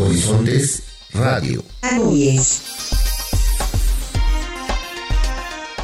[0.00, 1.62] Horizontes Radio.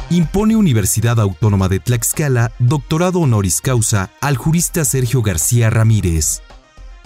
[0.09, 6.41] Impone Universidad Autónoma de Tlaxcala doctorado honoris causa al jurista Sergio García Ramírez.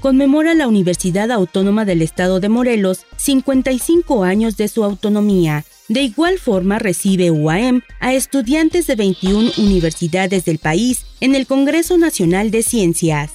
[0.02, 5.66] Conmemora la Universidad Autónoma del Estado de Morelos 55 años de su autonomía.
[5.88, 11.98] De igual forma recibe UAM a estudiantes de 21 universidades del país en el Congreso
[11.98, 13.32] Nacional de Ciencias.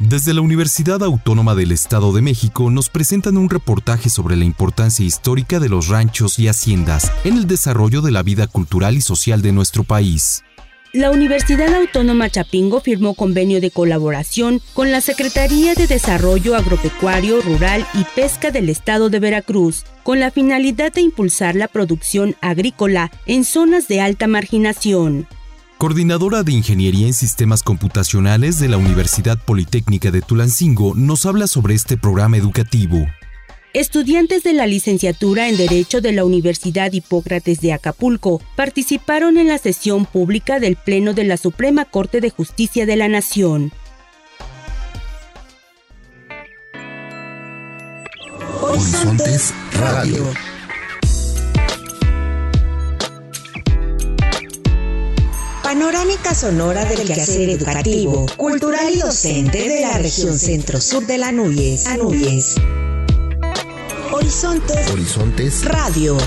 [0.00, 5.04] Desde la Universidad Autónoma del Estado de México nos presentan un reportaje sobre la importancia
[5.04, 9.42] histórica de los ranchos y haciendas en el desarrollo de la vida cultural y social
[9.42, 10.42] de nuestro país.
[10.94, 17.86] La Universidad Autónoma Chapingo firmó convenio de colaboración con la Secretaría de Desarrollo Agropecuario, Rural
[17.92, 23.44] y Pesca del Estado de Veracruz, con la finalidad de impulsar la producción agrícola en
[23.44, 25.28] zonas de alta marginación
[25.80, 31.72] coordinadora de Ingeniería en Sistemas Computacionales de la Universidad Politécnica de Tulancingo, nos habla sobre
[31.72, 33.06] este programa educativo.
[33.72, 39.56] Estudiantes de la licenciatura en Derecho de la Universidad Hipócrates de Acapulco participaron en la
[39.56, 43.72] sesión pública del Pleno de la Suprema Corte de Justicia de la Nación.
[48.60, 50.26] Horizontes Radio.
[55.70, 61.84] Panorámica sonora del quehacer educativo, cultural y docente de la región centro-sur de la Núñez.
[64.10, 64.90] Horizontes.
[64.90, 65.64] Horizontes.
[65.64, 66.18] Radio.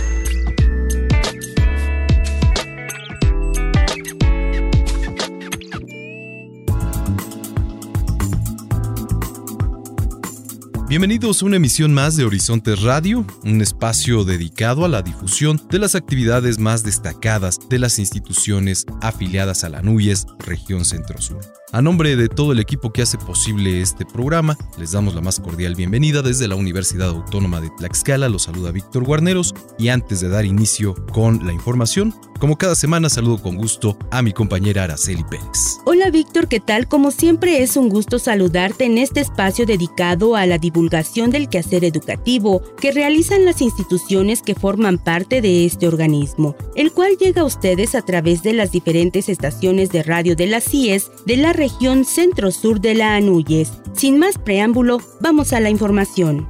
[10.94, 15.80] Bienvenidos a una emisión más de Horizontes Radio, un espacio dedicado a la difusión de
[15.80, 21.40] las actividades más destacadas de las instituciones afiliadas a la NUYES, región Centro-Sur.
[21.72, 25.40] A nombre de todo el equipo que hace posible este programa, les damos la más
[25.40, 28.30] cordial bienvenida desde la Universidad Autónoma de Tlaxcala.
[28.30, 33.10] Los saluda Víctor Guarneros y antes de dar inicio con la información, como cada semana
[33.10, 35.80] saludo con gusto a mi compañera Araceli Pérez.
[35.86, 36.88] Hola Víctor, ¿qué tal?
[36.88, 41.86] Como siempre es un gusto saludarte en este espacio dedicado a la divulgación del quehacer
[41.86, 47.46] educativo que realizan las instituciones que forman parte de este organismo, el cual llega a
[47.46, 52.06] ustedes a través de las diferentes estaciones de radio de las CIES de la región
[52.06, 53.72] centro-sur de la Anuyes.
[53.94, 56.48] Sin más preámbulo, vamos a la información.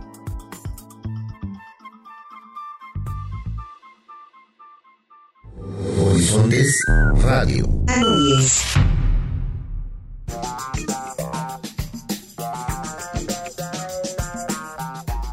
[6.00, 6.84] Horizontes
[7.22, 7.68] Radio.
[7.88, 8.64] Anuyes.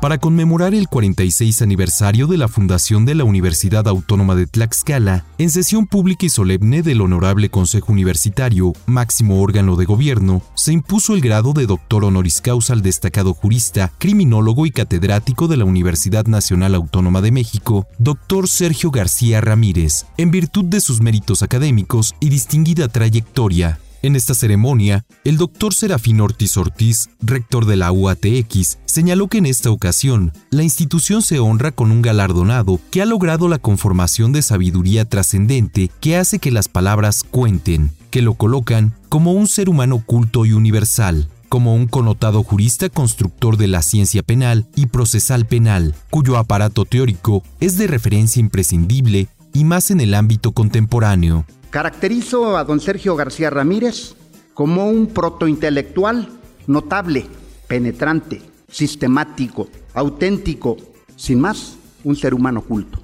[0.01, 5.51] Para conmemorar el 46 aniversario de la fundación de la Universidad Autónoma de Tlaxcala, en
[5.51, 11.21] sesión pública y solemne del Honorable Consejo Universitario, máximo órgano de gobierno, se impuso el
[11.21, 16.75] grado de doctor honoris causa al destacado jurista, criminólogo y catedrático de la Universidad Nacional
[16.75, 22.89] Autónoma de México, doctor Sergio García Ramírez, en virtud de sus méritos académicos y distinguida
[22.89, 23.79] trayectoria.
[24.03, 29.47] En esta ceremonia, el doctor Serafín Ortiz Ortiz, rector de la UATX, señaló que en
[29.47, 34.41] esta ocasión, la institución se honra con un galardonado que ha logrado la conformación de
[34.41, 40.03] sabiduría trascendente que hace que las palabras cuenten, que lo colocan como un ser humano
[40.07, 45.95] culto y universal, como un connotado jurista constructor de la ciencia penal y procesal penal,
[46.09, 51.45] cuyo aparato teórico es de referencia imprescindible y más en el ámbito contemporáneo.
[51.71, 54.17] Caracterizo a don Sergio García Ramírez
[54.55, 56.29] como un protointelectual
[56.67, 57.27] notable,
[57.69, 60.77] penetrante, sistemático, auténtico,
[61.15, 63.01] sin más, un ser humano culto.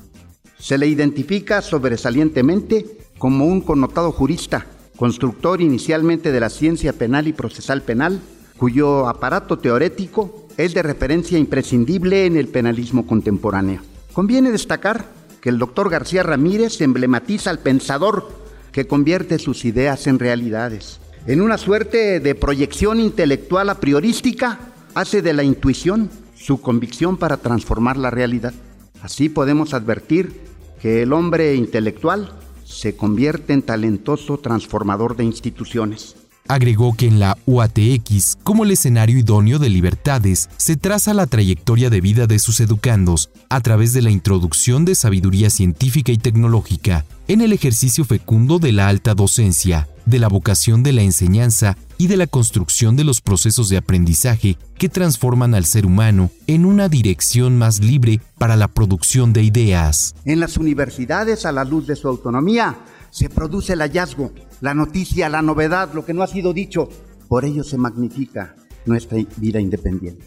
[0.58, 4.66] Se le identifica sobresalientemente como un connotado jurista,
[4.96, 8.20] constructor inicialmente de la ciencia penal y procesal penal,
[8.58, 13.82] cuyo aparato teorético es de referencia imprescindible en el penalismo contemporáneo.
[14.12, 15.06] Conviene destacar
[15.40, 18.45] que el doctor García Ramírez emblematiza al pensador
[18.76, 21.00] que convierte sus ideas en realidades.
[21.26, 24.60] En una suerte de proyección intelectual a priorística,
[24.94, 28.52] hace de la intuición su convicción para transformar la realidad.
[29.00, 30.38] Así podemos advertir
[30.82, 32.32] que el hombre intelectual
[32.66, 36.14] se convierte en talentoso transformador de instituciones.
[36.48, 41.90] Agregó que en la UATX, como el escenario idóneo de libertades, se traza la trayectoria
[41.90, 47.04] de vida de sus educandos a través de la introducción de sabiduría científica y tecnológica
[47.28, 52.06] en el ejercicio fecundo de la alta docencia, de la vocación de la enseñanza y
[52.06, 56.88] de la construcción de los procesos de aprendizaje que transforman al ser humano en una
[56.88, 60.14] dirección más libre para la producción de ideas.
[60.24, 62.76] En las universidades, a la luz de su autonomía,
[63.10, 66.88] se produce el hallazgo, la noticia, la novedad, lo que no ha sido dicho.
[67.28, 68.54] Por ello se magnifica
[68.84, 70.24] nuestra vida independiente.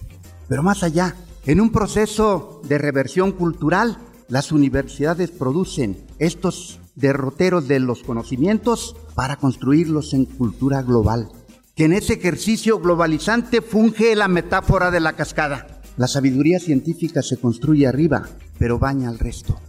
[0.47, 1.15] Pero más allá,
[1.45, 3.97] En un proceso de reversión cultural,
[4.27, 11.29] las universidades producen estos derroteros de los conocimientos para construirlos en cultura global,
[11.75, 15.81] que en ese ejercicio globalizante funge la metáfora de la cascada.
[15.97, 18.29] La sabiduría científica se construye arriba,
[18.59, 19.59] pero baña al resto.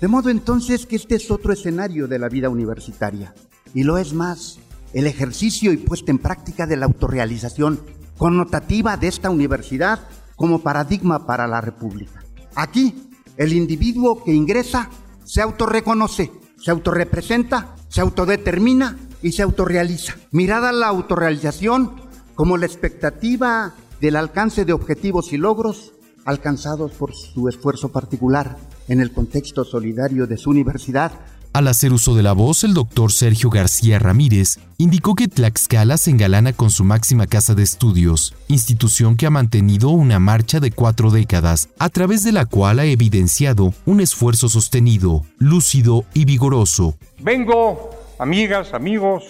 [0.00, 3.34] De modo entonces que este es otro escenario de la vida universitaria.
[3.72, 4.58] Y lo es más,
[4.92, 7.80] el ejercicio y puesta en práctica de la autorrealización
[8.18, 10.00] connotativa de esta universidad
[10.36, 12.22] como paradigma para la República.
[12.54, 13.08] Aquí,
[13.38, 14.90] el individuo que ingresa
[15.24, 20.16] se autorreconoce, se autorrepresenta, se autodetermina y se autorrealiza.
[20.30, 22.02] Mirada la autorrealización
[22.34, 25.94] como la expectativa del alcance de objetivos y logros
[26.26, 31.12] alcanzados por su esfuerzo particular en el contexto solidario de su universidad
[31.56, 36.10] al hacer uso de la voz, el doctor Sergio García Ramírez indicó que Tlaxcala se
[36.10, 41.10] engalana con su máxima casa de estudios, institución que ha mantenido una marcha de cuatro
[41.10, 46.94] décadas, a través de la cual ha evidenciado un esfuerzo sostenido, lúcido y vigoroso.
[47.20, 47.88] Vengo,
[48.18, 49.24] amigas, amigos,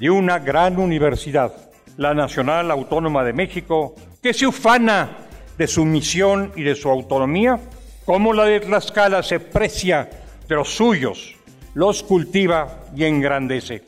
[0.00, 1.52] de una gran universidad,
[1.98, 5.18] la Nacional Autónoma de México, que se ufana
[5.58, 7.60] de su misión y de su autonomía,
[8.06, 10.08] como la de Tlaxcala se precia
[10.48, 11.34] de los suyos
[11.74, 13.82] los cultiva y engrandece.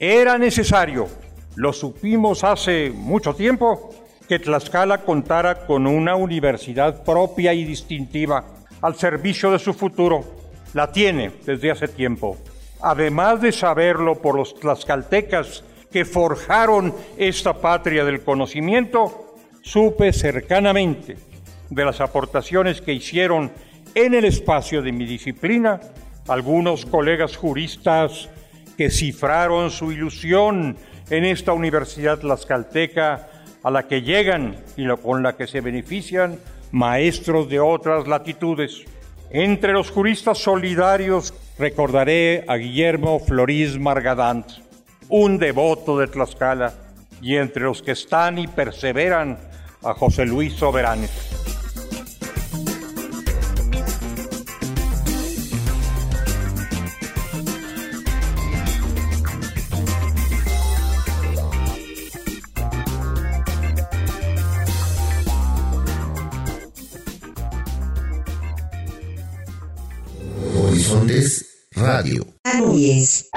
[0.00, 1.06] Era necesario,
[1.54, 3.94] lo supimos hace mucho tiempo,
[4.26, 8.44] que Tlaxcala contara con una universidad propia y distintiva
[8.80, 10.24] al servicio de su futuro.
[10.72, 12.36] La tiene desde hace tiempo.
[12.80, 15.62] Además de saberlo por los tlaxcaltecas
[15.92, 21.29] que forjaron esta patria del conocimiento, supe cercanamente
[21.70, 23.50] de las aportaciones que hicieron
[23.94, 25.80] en el espacio de mi disciplina
[26.28, 28.28] algunos colegas juristas
[28.76, 30.76] que cifraron su ilusión
[31.10, 33.28] en esta universidad tlaxcalteca
[33.62, 36.38] a la que llegan y con la que se benefician
[36.70, 38.84] maestros de otras latitudes.
[39.30, 44.46] Entre los juristas solidarios recordaré a Guillermo Floriz Margadant,
[45.08, 46.74] un devoto de Tlaxcala,
[47.20, 49.38] y entre los que están y perseveran
[49.82, 51.49] a José Luis Soberanes.
[72.70, 73.29] Radio.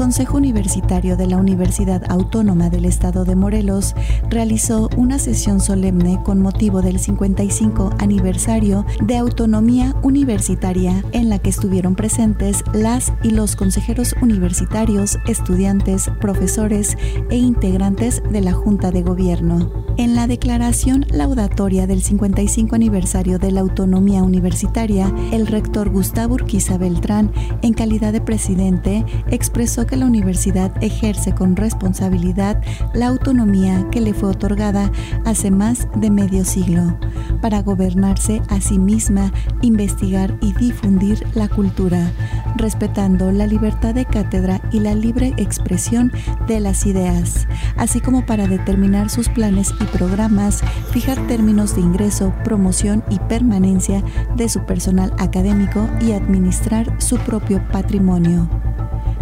[0.00, 3.94] Consejo Universitario de la Universidad Autónoma del Estado de Morelos
[4.30, 11.50] realizó una sesión solemne con motivo del 55 aniversario de autonomía universitaria en la que
[11.50, 16.96] estuvieron presentes las y los consejeros universitarios, estudiantes, profesores
[17.28, 19.70] e integrantes de la Junta de Gobierno.
[19.98, 26.78] En la declaración laudatoria del 55 aniversario de la autonomía universitaria, el rector Gustavo Urquiza
[26.78, 32.62] Beltrán, en calidad de presidente, expresó que la universidad ejerce con responsabilidad
[32.94, 34.92] la autonomía que le fue otorgada
[35.24, 36.96] hace más de medio siglo
[37.42, 39.32] para gobernarse a sí misma,
[39.62, 42.12] investigar y difundir la cultura,
[42.56, 46.12] respetando la libertad de cátedra y la libre expresión
[46.46, 50.60] de las ideas, así como para determinar sus planes y programas,
[50.92, 54.04] fijar términos de ingreso, promoción y permanencia
[54.36, 58.48] de su personal académico y administrar su propio patrimonio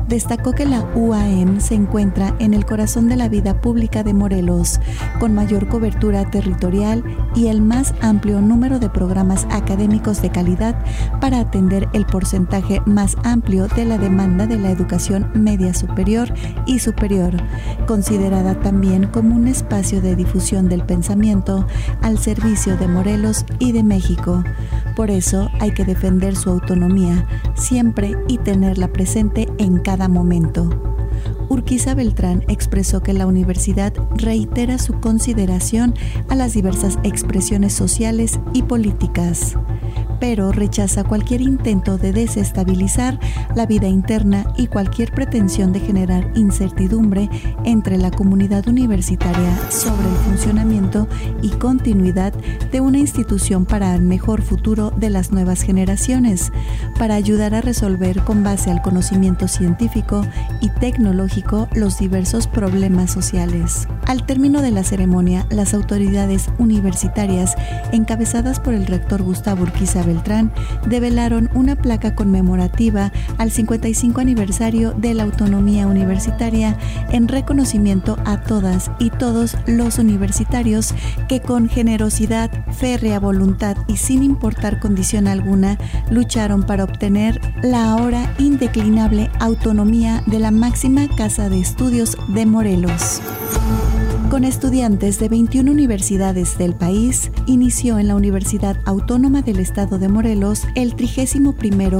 [0.09, 4.81] destacó que la UAM se encuentra en el corazón de la vida pública de Morelos,
[5.21, 10.83] con mayor cobertura territorial y el más amplio número de programas académicos de calidad
[11.21, 16.33] para atender el porcentaje más amplio de la demanda de la educación media superior
[16.67, 17.35] y superior,
[17.87, 21.67] considerada también como un espacio de difusión del pensamiento
[22.01, 24.43] al servicio de Morelos y de México.
[24.99, 27.25] Por eso hay que defender su autonomía
[27.55, 30.69] siempre y tenerla presente en cada momento.
[31.49, 35.95] Urquiza Beltrán expresó que la universidad reitera su consideración
[36.29, 39.57] a las diversas expresiones sociales y políticas
[40.21, 43.19] pero rechaza cualquier intento de desestabilizar
[43.55, 47.29] la vida interna y cualquier pretensión de generar incertidumbre
[47.65, 51.07] entre la comunidad universitaria sobre el funcionamiento
[51.43, 52.33] y continuidad
[52.73, 56.53] de una institución para el mejor futuro de las nuevas generaciones,
[56.99, 60.25] para ayudar a resolver con base al conocimiento científico
[60.61, 63.89] y tecnológico los diversos problemas sociales.
[64.07, 67.55] Al término de la ceremonia, las autoridades universitarias,
[67.93, 70.51] encabezadas por el rector Gustavo Urquiza Beltrán
[70.87, 76.77] develaron una placa conmemorativa al 55 aniversario de la autonomía universitaria
[77.11, 80.95] en reconocimiento a todas y todos los universitarios
[81.29, 85.79] que con generosidad, férrea voluntad y sin importar condición alguna
[86.11, 93.21] lucharon para obtener la ahora indeclinable autonomía de la máxima casa de estudios de Morelos.
[94.31, 100.09] Con estudiantes de 21 universidades del país, inició en la Universidad Autónoma del Estado de
[100.09, 101.55] Morelos el 31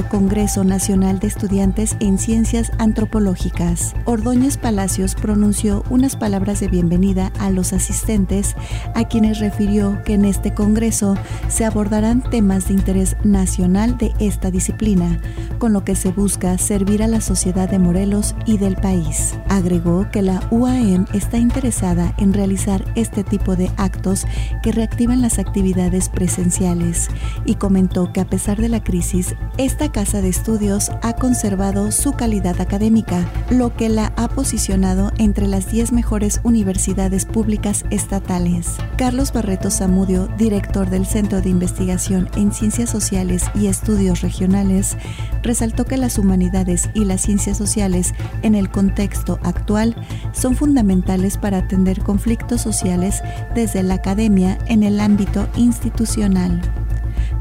[0.07, 3.95] Congreso Nacional de Estudiantes en Ciencias Antropológicas.
[4.05, 8.55] Ordóñez Palacios pronunció unas palabras de bienvenida a los asistentes,
[8.93, 11.15] a quienes refirió que en este Congreso
[11.47, 15.19] se abordarán temas de interés nacional de esta disciplina,
[15.57, 19.33] con lo que se busca servir a la sociedad de Morelos y del país.
[19.47, 24.25] Agregó que la UAM está interesada en realizar este tipo de actos
[24.61, 27.07] que reactivan las actividades presenciales
[27.45, 32.13] y comentó que a pesar de la crisis, esta casa de estudios ha conservado su
[32.13, 38.77] calidad académica, lo que la ha posicionado entre las 10 mejores universidades públicas estatales.
[38.97, 44.97] Carlos Barreto Zamudio, director del Centro de Investigación en Ciencias Sociales y Estudios Regionales,
[45.41, 49.95] resaltó que las humanidades y las ciencias sociales en el contexto actual
[50.33, 53.21] son fundamentales para atender conflictos sociales
[53.53, 56.59] desde la academia en el ámbito institucional.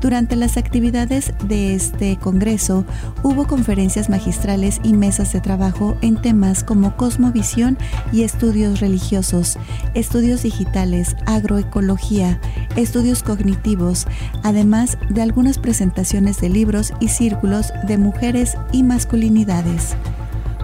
[0.03, 2.85] Durante las actividades de este Congreso
[3.23, 7.79] hubo conferencias magistrales y mesas de trabajo en temas como cosmovisión
[8.13, 9.57] y estudios religiosos,
[9.95, 12.39] estudios digitales, agroecología,
[12.77, 14.07] estudios cognitivos,
[14.43, 19.97] además de algunas presentaciones de libros y círculos de mujeres y masculinidades.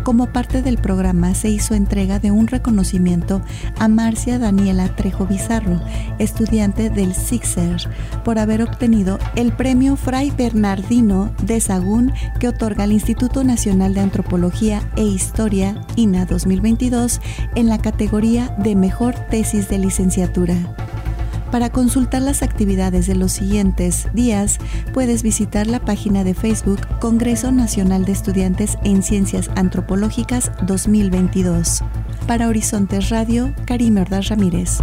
[0.05, 3.41] Como parte del programa se hizo entrega de un reconocimiento
[3.79, 5.81] a Marcia Daniela Trejo Bizarro,
[6.19, 7.89] estudiante del SIXER,
[8.23, 14.01] por haber obtenido el premio Fray Bernardino de Sagún que otorga el Instituto Nacional de
[14.01, 17.23] Antropología e Historia, INA 2022,
[17.55, 20.84] en la categoría de Mejor Tesis de Licenciatura.
[21.55, 24.59] Para consultar las actividades de los siguientes días,
[24.93, 31.85] puedes visitar la página de Facebook Congreso Nacional de Estudiantes en Ciencias Antropológicas 2022.
[32.27, 34.81] Para Horizontes Radio, Karim Ordaz Ramírez.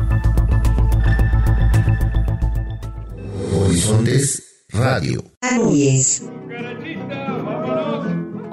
[3.54, 5.25] Horizontes Radio.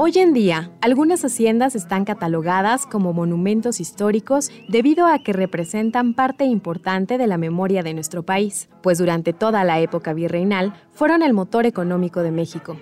[0.08, 6.46] Hoy en día, algunas haciendas están catalogadas como monumentos históricos debido a que representan parte
[6.46, 11.34] importante de la memoria de nuestro país, pues durante toda la época virreinal fueron el
[11.34, 12.78] motor económico de México.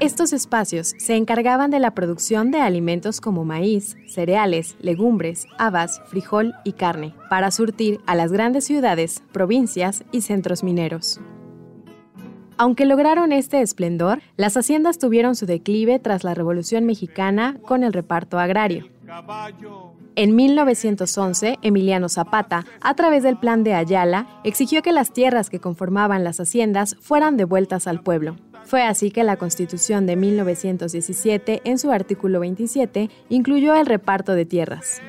[0.00, 6.54] Estos espacios se encargaban de la producción de alimentos como maíz, cereales, legumbres, habas, frijol
[6.64, 11.20] y carne, para surtir a las grandes ciudades, provincias y centros mineros.
[12.60, 17.94] Aunque lograron este esplendor, las haciendas tuvieron su declive tras la Revolución Mexicana con el
[17.94, 18.86] reparto agrario.
[20.14, 25.58] En 1911, Emiliano Zapata, a través del Plan de Ayala, exigió que las tierras que
[25.58, 28.36] conformaban las haciendas fueran devueltas al pueblo.
[28.64, 34.44] Fue así que la Constitución de 1917, en su artículo 27, incluyó el reparto de
[34.44, 35.00] tierras.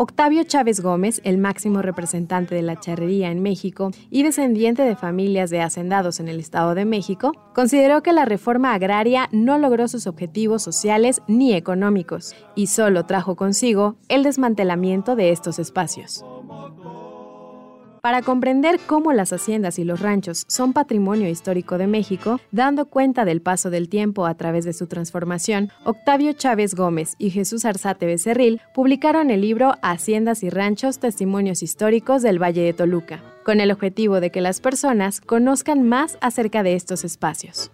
[0.00, 5.50] Octavio Chávez Gómez, el máximo representante de la charrería en México y descendiente de familias
[5.50, 10.06] de hacendados en el Estado de México, consideró que la reforma agraria no logró sus
[10.06, 16.24] objetivos sociales ni económicos y solo trajo consigo el desmantelamiento de estos espacios.
[18.02, 23.24] Para comprender cómo las haciendas y los ranchos son patrimonio histórico de México, dando cuenta
[23.24, 28.06] del paso del tiempo a través de su transformación, Octavio Chávez Gómez y Jesús Arzate
[28.06, 33.70] Becerril publicaron el libro Haciendas y Ranchos, Testimonios Históricos del Valle de Toluca, con el
[33.70, 37.70] objetivo de que las personas conozcan más acerca de estos espacios.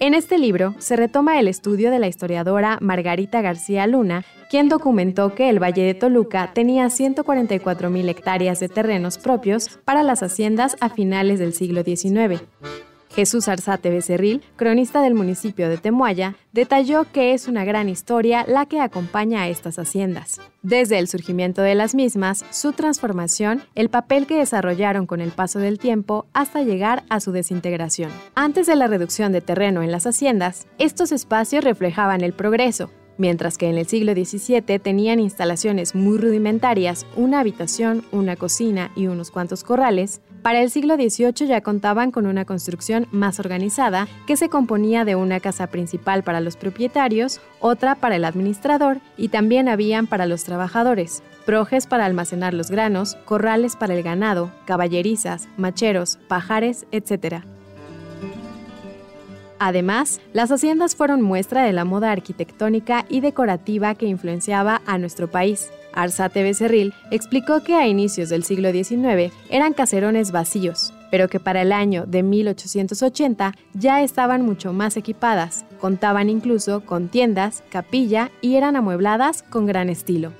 [0.00, 5.34] En este libro se retoma el estudio de la historiadora Margarita García Luna, quien documentó
[5.34, 10.88] que el Valle de Toluca tenía 144.000 hectáreas de terrenos propios para las haciendas a
[10.88, 12.40] finales del siglo XIX.
[13.18, 18.66] Jesús Arzate Becerril, cronista del municipio de Temuaya, detalló que es una gran historia la
[18.66, 20.40] que acompaña a estas haciendas.
[20.62, 25.58] Desde el surgimiento de las mismas, su transformación, el papel que desarrollaron con el paso
[25.58, 28.12] del tiempo hasta llegar a su desintegración.
[28.36, 33.58] Antes de la reducción de terreno en las haciendas, estos espacios reflejaban el progreso, mientras
[33.58, 39.32] que en el siglo XVII tenían instalaciones muy rudimentarias, una habitación, una cocina y unos
[39.32, 44.48] cuantos corrales, Para el siglo XVIII ya contaban con una construcción más organizada que se
[44.48, 50.06] componía de una casa principal para los propietarios, otra para el administrador y también habían
[50.06, 56.86] para los trabajadores, projes para almacenar los granos, corrales para el ganado, caballerizas, macheros, pajares,
[56.92, 57.42] etc.
[59.58, 65.28] Además, las haciendas fueron muestra de la moda arquitectónica y decorativa que influenciaba a nuestro
[65.28, 65.68] país.
[65.98, 71.62] Arzate Becerril explicó que a inicios del siglo XIX eran caserones vacíos, pero que para
[71.62, 78.54] el año de 1880 ya estaban mucho más equipadas, contaban incluso con tiendas, capilla y
[78.54, 80.32] eran amuebladas con gran estilo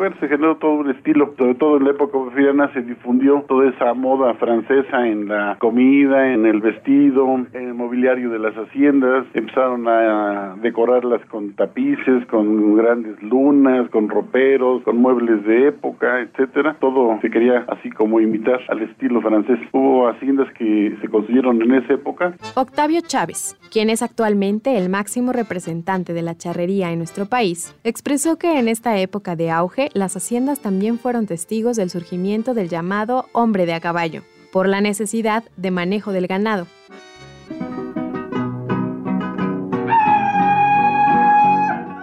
[0.00, 3.68] bueno, se generó todo un estilo, sobre todo en la época porfiriana se difundió toda
[3.68, 9.26] esa moda francesa en la comida, en el vestido, en el mobiliario de las haciendas,
[9.34, 16.78] empezaron a decorarlas con tapices, con grandes lunas, con roperos, con muebles de época, etcétera.
[16.80, 19.58] Todo se quería así como imitar al estilo francés.
[19.70, 22.34] Hubo haciendas que se construyeron en esa época.
[22.54, 28.38] Octavio Chávez, quien es actualmente el máximo representante de la charrería en nuestro país, expresó
[28.38, 33.28] que en esta época de auge las haciendas también fueron testigos del surgimiento del llamado
[33.32, 36.66] hombre de a caballo, por la necesidad de manejo del ganado.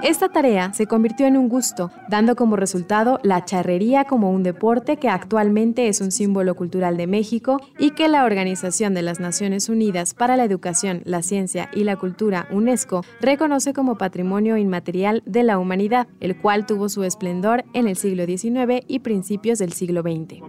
[0.07, 4.95] Esta tarea se convirtió en un gusto, dando como resultado la charrería como un deporte
[4.95, 9.67] que actualmente es un símbolo cultural de México y que la Organización de las Naciones
[9.67, 15.43] Unidas para la Educación, la Ciencia y la Cultura, UNESCO, reconoce como patrimonio inmaterial de
[15.43, 20.03] la humanidad, el cual tuvo su esplendor en el siglo XIX y principios del siglo
[20.03, 20.41] XX.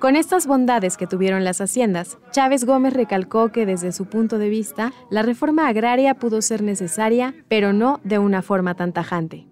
[0.00, 4.50] Con estas bondades que tuvieron las haciendas, Chávez Gómez recalcó que desde su punto de
[4.50, 9.46] vista, la reforma agraria pudo ser necesaria, pero no de una forma tan tajante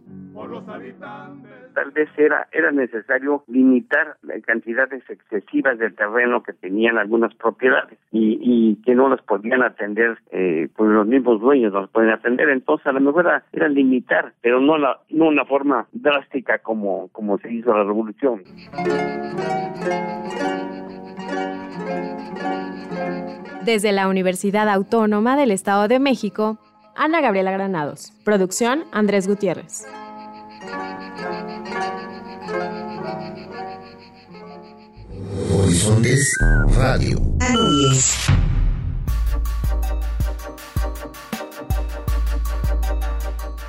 [1.75, 7.99] tal vez era, era necesario limitar las cantidades excesivas del terreno que tenían algunas propiedades
[8.13, 12.49] y, que no las podían atender, eh, pues los mismos dueños no las pueden atender.
[12.51, 17.09] Entonces, a lo mejor era, era limitar, pero no, la, no una forma drástica como,
[17.13, 18.43] como se hizo la revolución.
[23.65, 26.59] Desde la Universidad Autónoma del Estado de México,
[26.97, 28.13] Ana Gabriela Granados.
[28.25, 29.87] Producción, Andrés Gutiérrez.
[35.65, 36.37] Horizontes
[36.77, 37.17] Radio.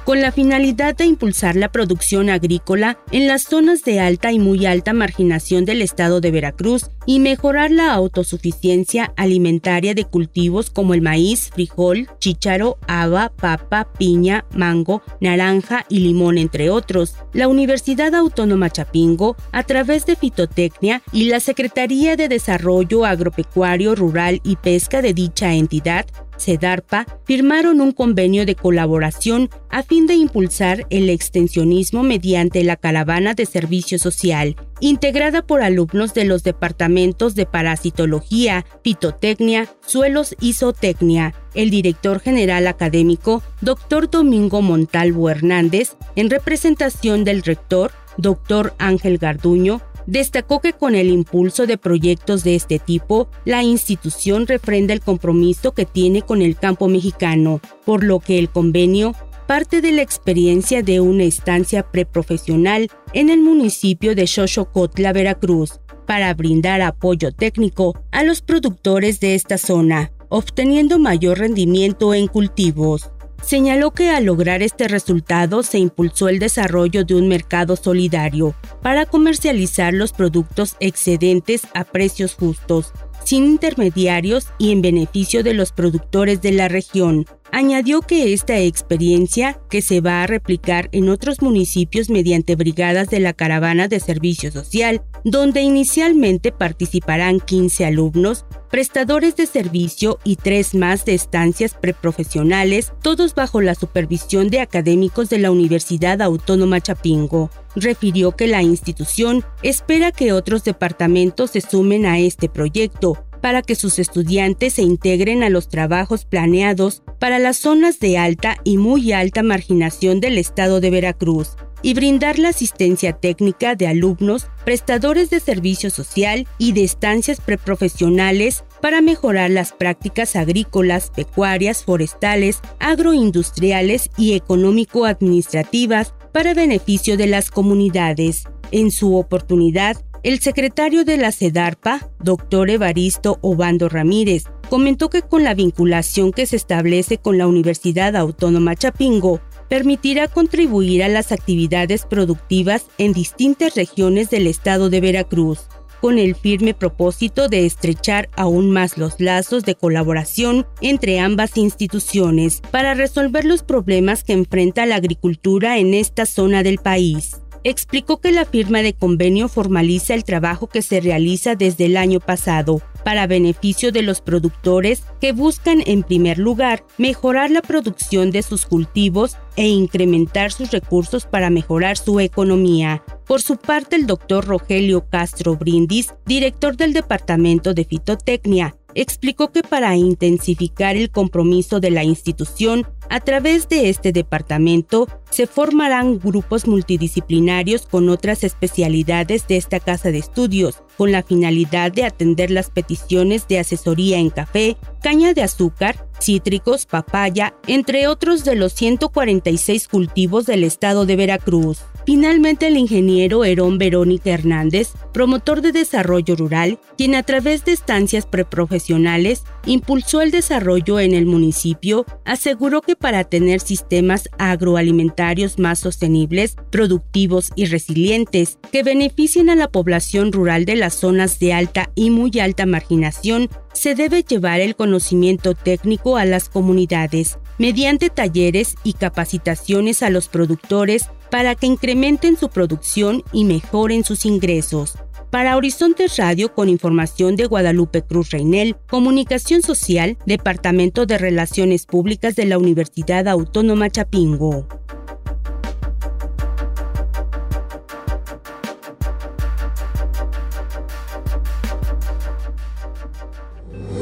[0.06, 4.68] Con la finalidad de impulsar la producción agrícola en las zonas de alta y muy
[4.68, 11.02] alta marginación del estado de Veracruz y mejorar la autosuficiencia alimentaria de cultivos como el
[11.02, 17.15] maíz, frijol, chícharo, haba, papa, piña, mango, naranja y limón, entre otros.
[17.34, 24.39] La Universidad Autónoma Chapingo, a través de Fitotecnia y la Secretaría de Desarrollo Agropecuario, Rural
[24.44, 26.06] y Pesca de dicha entidad,
[26.38, 33.34] CEDARPA firmaron un convenio de colaboración a fin de impulsar el extensionismo mediante la caravana
[33.34, 41.34] de servicio social, integrada por alumnos de los departamentos de parasitología, pitotecnia, suelos y zootecnia.
[41.54, 44.10] El director general académico, Dr.
[44.10, 48.74] Domingo Montalvo Hernández, en representación del rector, Dr.
[48.78, 54.94] Ángel Garduño, Destacó que con el impulso de proyectos de este tipo, la institución refrenda
[54.94, 59.13] el compromiso que tiene con el campo mexicano, por lo que el convenio
[59.48, 66.34] parte de la experiencia de una estancia preprofesional en el municipio de Xochocotla, Veracruz, para
[66.34, 73.12] brindar apoyo técnico a los productores de esta zona, obteniendo mayor rendimiento en cultivos.
[73.45, 79.05] Señaló que al lograr este resultado se impulsó el desarrollo de un mercado solidario para
[79.05, 82.91] comercializar los productos excedentes a precios justos,
[83.23, 87.27] sin intermediarios y en beneficio de los productores de la región.
[87.51, 93.19] Añadió que esta experiencia, que se va a replicar en otros municipios mediante brigadas de
[93.19, 100.75] la Caravana de Servicio Social, donde inicialmente participarán 15 alumnos, prestadores de servicio y tres
[100.75, 107.49] más de estancias preprofesionales, todos bajo la supervisión de académicos de la Universidad Autónoma Chapingo.
[107.75, 113.75] Refirió que la institución espera que otros departamentos se sumen a este proyecto para que
[113.75, 119.12] sus estudiantes se integren a los trabajos planeados para las zonas de alta y muy
[119.12, 121.49] alta marginación del estado de Veracruz
[121.84, 128.63] y brindar la asistencia técnica de alumnos, prestadores de servicio social y de estancias preprofesionales
[128.81, 138.45] para mejorar las prácticas agrícolas, pecuarias, forestales, agroindustriales y económico-administrativas para beneficio de las comunidades.
[138.71, 145.44] En su oportunidad, El secretario de la CEDARPA, doctor Evaristo Obando Ramírez, comentó que con
[145.44, 152.08] la vinculación que se establece con la Universidad Autónoma Chapingo, permitirá contribuir a las actividades
[152.08, 155.68] productivas en distintas regiones del estado de Veracruz,
[156.02, 162.64] con el firme propósito de estrechar aún más los lazos de colaboración entre ambas instituciones
[162.72, 168.32] para resolver los problemas que enfrenta la agricultura en esta zona del país explicó que
[168.32, 173.28] la firma de convenio formaliza el trabajo que se realiza desde el año pasado para
[173.28, 179.38] beneficio de los productores que buscan en primer lugar mejorar la producción de sus cultivos
[179.56, 183.04] e incrementar sus recursos para mejorar su economía.
[183.25, 189.62] Por su parte, el doctor Rogelio Castro Brindis, director del Departamento de Fitotecnia, explicó que
[189.62, 196.65] para intensificar el compromiso de la institución a través de este departamento se formarán grupos
[196.65, 202.69] multidisciplinarios con otras especialidades de esta casa de estudios, con la finalidad de atender las
[202.69, 209.88] peticiones de asesoría en café, caña de azúcar, cítricos, papaya, entre otros de los 146
[209.88, 211.84] cultivos del estado de Veracruz.
[212.08, 218.26] Finalmente, el ingeniero Herón Verónica Hernández, promotor de desarrollo rural, quien a través de estancias
[218.26, 226.56] preprofesionales impulsó el desarrollo en el municipio, aseguró que para tener sistemas agroalimentarios más sostenibles,
[226.71, 232.10] productivos y resilientes, que beneficien a la población rural de las zonas de alta y
[232.10, 238.93] muy alta marginación, se debe llevar el conocimiento técnico a las comunidades, mediante talleres y
[238.93, 244.95] capacitaciones a los productores para que incrementen su producción y mejoren sus ingresos.
[245.36, 252.38] Para Horizontes Radio, con información de Guadalupe Cruz Reinel, Comunicación Social, Departamento de Relaciones Públicas
[252.38, 254.65] de la Universidad Autónoma Chapingo.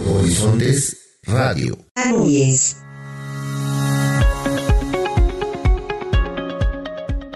[0.06, 1.76] Horizontes Radio.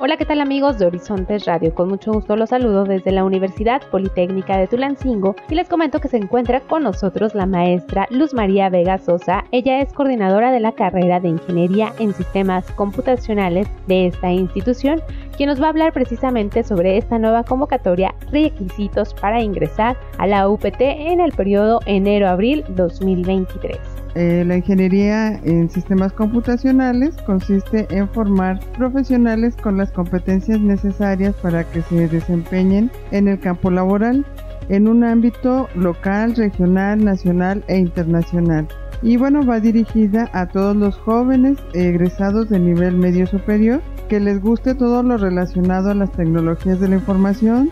[0.08, 1.76] Hola, ¿qué tal amigos de Horizontes Radio?
[1.76, 6.08] Con mucho gusto los saludo desde la Universidad Politécnica de Tulancingo y les comento que
[6.08, 9.44] se encuentra con nosotros la maestra Luz María Vega Sosa.
[9.52, 15.02] Ella es coordinadora de la carrera de Ingeniería en Sistemas Computacionales de esta institución,
[15.38, 20.50] quien nos va a hablar precisamente sobre esta nueva convocatoria, requisitos para ingresar a la
[20.50, 23.78] UPT en el periodo enero-abril 2023.
[24.16, 31.64] Eh, la ingeniería en sistemas computacionales consiste en formar profesionales con las competencias necesarias para
[31.66, 34.26] que se desempeñen en el campo laboral
[34.70, 38.68] en un ámbito local, regional, nacional e internacional.
[39.02, 44.42] Y bueno, va dirigida a todos los jóvenes egresados de nivel medio superior que les
[44.42, 47.70] guste todo lo relacionado a las tecnologías de la información,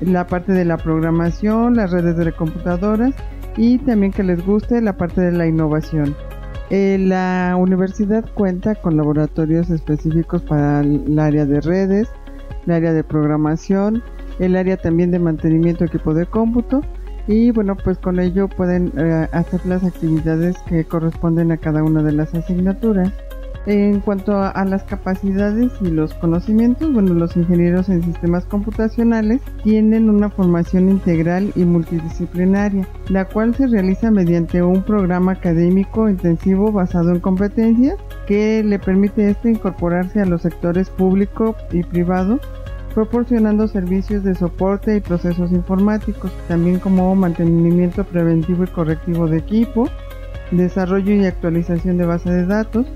[0.00, 3.14] la parte de la programación, las redes de computadoras
[3.56, 6.16] y también que les guste la parte de la innovación.
[6.70, 12.08] Eh, la universidad cuenta con laboratorios específicos para el área de redes,
[12.66, 14.02] el área de programación,
[14.38, 16.80] el área también de mantenimiento de equipo de cómputo
[17.26, 22.02] y bueno pues con ello pueden eh, hacer las actividades que corresponden a cada una
[22.02, 23.12] de las asignaturas.
[23.66, 30.10] En cuanto a, las capacidades y los conocimientos, bueno, los ingenieros en sistemas computacionales tienen
[30.10, 37.12] una formación integral y multidisciplinaria, la cual se realiza mediante un programa académico intensivo basado
[37.12, 42.40] en competencias que le permite este incorporarse a los sectores público y privado
[42.94, 49.88] proporcionando servicios de soporte y procesos informáticos, también como mantenimiento preventivo y correctivo de equipo,
[50.52, 52.86] desarrollo y actualización de base de datos,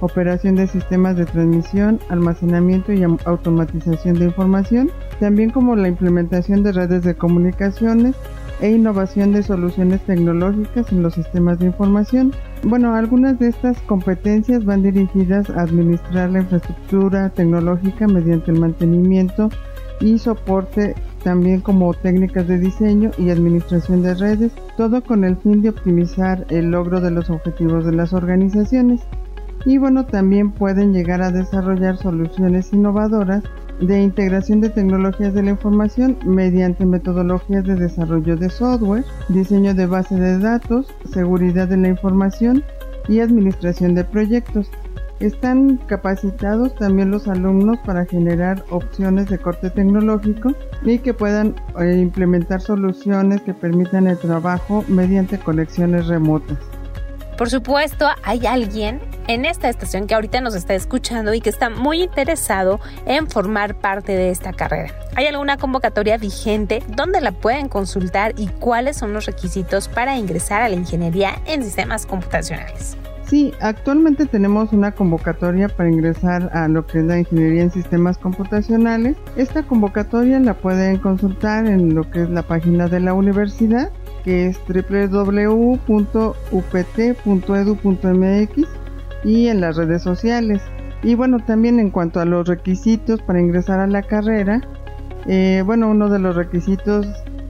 [0.00, 4.90] operación de sistemas de transmisión, almacenamiento y automatización de información,
[5.20, 8.14] también como la implementación de redes de comunicaciones
[8.60, 12.32] e innovación de soluciones tecnológicas en los sistemas de información.
[12.62, 19.50] Bueno, algunas de estas competencias van dirigidas a administrar la infraestructura tecnológica mediante el mantenimiento
[20.00, 25.62] y soporte también como técnicas de diseño y administración de redes, todo con el fin
[25.62, 29.00] de optimizar el logro de los objetivos de las organizaciones
[29.66, 33.42] y bueno, también pueden llegar a desarrollar soluciones innovadoras
[33.80, 39.86] de integración de tecnologías de la información mediante metodologías de desarrollo de software, diseño de
[39.86, 42.64] base de datos, seguridad de la información
[43.08, 44.70] y administración de proyectos.
[45.20, 51.96] Están capacitados también los alumnos para generar opciones de corte tecnológico y que puedan eh,
[51.98, 56.58] implementar soluciones que permitan el trabajo mediante conexiones remotas.
[57.36, 61.68] Por supuesto, hay alguien en esta estación que ahorita nos está escuchando y que está
[61.68, 64.94] muy interesado en formar parte de esta carrera.
[65.16, 66.82] ¿Hay alguna convocatoria vigente?
[66.88, 71.62] ¿Dónde la pueden consultar y cuáles son los requisitos para ingresar a la ingeniería en
[71.62, 72.96] sistemas computacionales?
[73.26, 78.18] Sí, actualmente tenemos una convocatoria para ingresar a lo que es la ingeniería en sistemas
[78.18, 79.16] computacionales.
[79.36, 83.90] Esta convocatoria la pueden consultar en lo que es la página de la universidad,
[84.22, 85.78] que es www.upt.edu.mx
[89.24, 90.62] y en las redes sociales.
[91.02, 94.60] Y bueno, también en cuanto a los requisitos para ingresar a la carrera,
[95.26, 97.08] eh, bueno, uno de los requisitos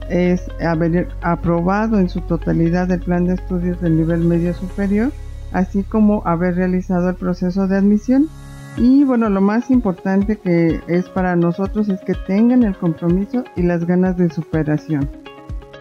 [0.09, 5.11] es haber aprobado en su totalidad el plan de estudios del nivel medio superior
[5.51, 8.27] así como haber realizado el proceso de admisión.
[8.77, 13.63] Y bueno, lo más importante que es para nosotros es que tengan el compromiso y
[13.63, 15.09] las ganas de superación.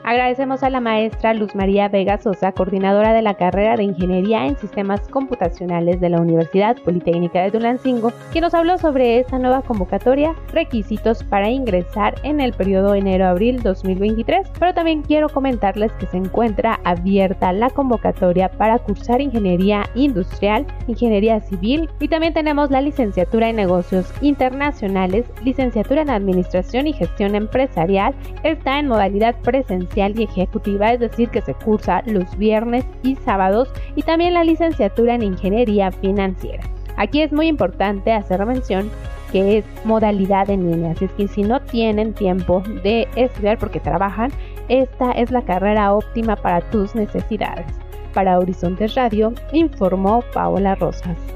[0.06, 4.56] Agradecemos a la maestra Luz María Vega Sosa, coordinadora de la carrera de Ingeniería en
[4.56, 10.36] Sistemas Computacionales de la Universidad Politécnica de Tulancingo, que nos habló sobre esta nueva convocatoria,
[10.52, 14.46] requisitos para ingresar en el periodo enero-abril 2023.
[14.60, 21.40] Pero también quiero comentarles que se encuentra abierta la convocatoria para cursar Ingeniería Industrial, Ingeniería
[21.40, 28.14] Civil y también tenemos la licenciatura en Negocios Internacionales, licenciatura en Administración y Gestión Empresarial.
[28.44, 33.72] Está en modalidad presencial y ejecutiva, es decir, que se cursa los viernes y sábados,
[33.94, 36.64] y también la licenciatura en Ingeniería Financiera.
[36.96, 38.90] Aquí es muy importante hacer mención
[39.32, 43.80] que es modalidad en línea, así es que si no tienen tiempo de estudiar porque
[43.80, 44.30] trabajan,
[44.68, 47.66] esta es la carrera óptima para tus necesidades.
[48.14, 51.35] Para Horizontes Radio, informó Paola Rosas.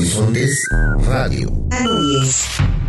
[0.00, 0.66] Horizontes
[1.04, 2.79] Radio.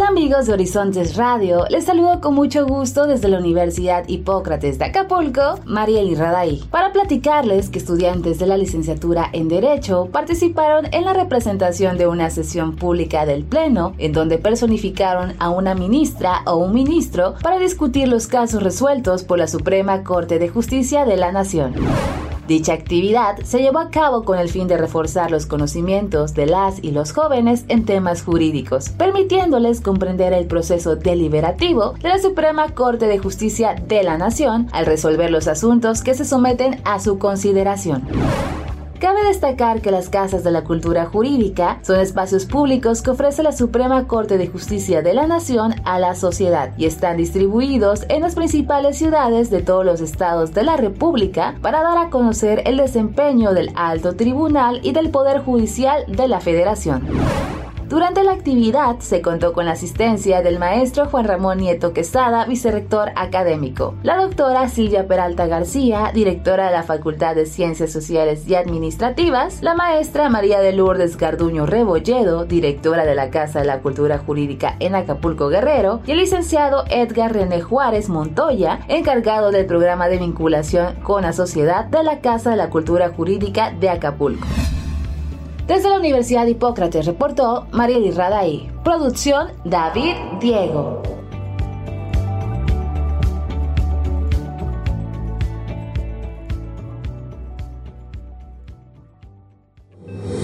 [0.00, 4.86] Hola amigos de Horizontes Radio, les saludo con mucho gusto desde la Universidad Hipócrates de
[4.86, 11.12] Acapulco, Mariel Raday, para platicarles que estudiantes de la licenciatura en Derecho participaron en la
[11.12, 16.72] representación de una sesión pública del Pleno, en donde personificaron a una ministra o un
[16.72, 21.74] ministro para discutir los casos resueltos por la Suprema Corte de Justicia de la Nación.
[22.50, 26.82] Dicha actividad se llevó a cabo con el fin de reforzar los conocimientos de las
[26.82, 33.06] y los jóvenes en temas jurídicos, permitiéndoles comprender el proceso deliberativo de la Suprema Corte
[33.06, 38.02] de Justicia de la Nación al resolver los asuntos que se someten a su consideración.
[39.00, 43.52] Cabe destacar que las casas de la cultura jurídica son espacios públicos que ofrece la
[43.52, 48.34] Suprema Corte de Justicia de la Nación a la sociedad y están distribuidos en las
[48.34, 53.54] principales ciudades de todos los estados de la República para dar a conocer el desempeño
[53.54, 57.08] del alto tribunal y del Poder Judicial de la Federación.
[57.90, 63.10] Durante la actividad se contó con la asistencia del maestro Juan Ramón Nieto Quesada, vicerrector
[63.16, 69.60] académico, la doctora Silvia Peralta García, directora de la Facultad de Ciencias Sociales y Administrativas,
[69.60, 74.76] la maestra María de Lourdes Garduño Rebolledo, directora de la Casa de la Cultura Jurídica
[74.78, 80.94] en Acapulco Guerrero, y el licenciado Edgar René Juárez Montoya, encargado del programa de vinculación
[81.02, 84.46] con la sociedad de la Casa de la Cultura Jurídica de Acapulco.
[85.70, 88.68] Desde la Universidad Hipócrates reportó Mariel Raday.
[88.82, 91.00] Producción David Diego.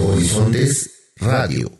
[0.01, 1.71] Horizontes Radio.